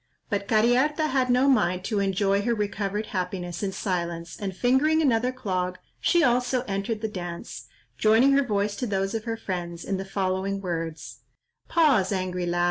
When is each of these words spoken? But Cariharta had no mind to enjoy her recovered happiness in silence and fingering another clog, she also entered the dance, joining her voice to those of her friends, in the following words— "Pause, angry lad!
But 0.31 0.47
Cariharta 0.47 1.09
had 1.09 1.29
no 1.29 1.47
mind 1.47 1.83
to 1.83 1.99
enjoy 1.99 2.41
her 2.41 2.55
recovered 2.55 3.05
happiness 3.13 3.61
in 3.61 3.71
silence 3.71 4.35
and 4.35 4.55
fingering 4.57 4.99
another 4.99 5.31
clog, 5.31 5.77
she 5.99 6.23
also 6.23 6.61
entered 6.63 7.01
the 7.01 7.07
dance, 7.07 7.67
joining 7.99 8.31
her 8.31 8.41
voice 8.43 8.75
to 8.77 8.87
those 8.87 9.13
of 9.13 9.25
her 9.25 9.37
friends, 9.37 9.85
in 9.85 9.97
the 9.97 10.03
following 10.03 10.59
words— 10.59 11.19
"Pause, 11.67 12.13
angry 12.13 12.47
lad! 12.47 12.59